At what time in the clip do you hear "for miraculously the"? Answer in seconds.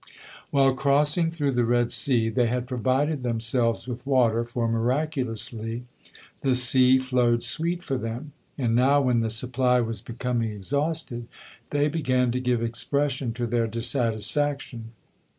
4.43-6.55